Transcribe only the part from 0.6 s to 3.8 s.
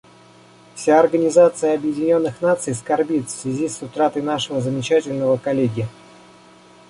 Вся Организация Объединенных Наций скорбит в связи